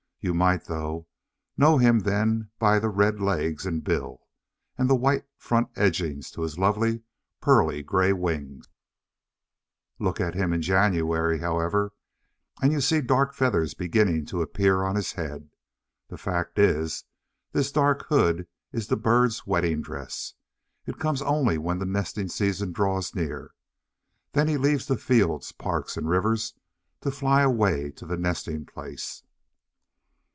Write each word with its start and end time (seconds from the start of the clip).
You 0.23 0.35
might, 0.35 0.65
though, 0.65 1.07
know 1.57 1.79
him 1.79 2.01
then 2.01 2.51
by 2.59 2.77
the 2.77 2.89
red 2.89 3.19
legs 3.19 3.65
and 3.65 3.83
bill, 3.83 4.27
and 4.77 4.87
the 4.87 4.93
white 4.93 5.25
front 5.35 5.69
edging 5.75 6.21
to 6.21 6.43
his 6.43 6.59
lovely 6.59 7.01
pearly 7.41 7.81
grey 7.81 8.13
wings. 8.13 8.67
Look 9.97 10.21
at 10.21 10.35
him 10.35 10.53
in 10.53 10.61
January, 10.61 11.39
however, 11.39 11.93
and 12.61 12.71
you 12.71 12.81
see 12.81 13.01
dark 13.01 13.33
feathers 13.33 13.73
beginning 13.73 14.27
to 14.27 14.43
appear 14.43 14.83
on 14.83 14.95
his 14.95 15.13
head. 15.13 15.49
The 16.09 16.19
fact 16.19 16.59
is, 16.59 17.05
this 17.51 17.71
dark 17.71 18.05
hood 18.09 18.45
is 18.71 18.89
the 18.89 18.97
bird's 18.97 19.47
wedding 19.47 19.81
dress. 19.81 20.35
It 20.85 20.99
comes 20.99 21.23
only 21.23 21.57
when 21.57 21.79
the 21.79 21.85
nesting 21.87 22.27
season 22.27 22.71
draws 22.73 23.15
near. 23.15 23.55
Then 24.33 24.47
he 24.47 24.57
leaves 24.57 24.85
the 24.85 24.97
fields, 24.99 25.51
parks, 25.51 25.97
and 25.97 26.07
rivers, 26.07 26.53
to 26.99 27.09
fly 27.09 27.41
away 27.41 27.89
to 27.93 28.05
the 28.05 28.17
nesting 28.17 28.67
place. 28.67 29.23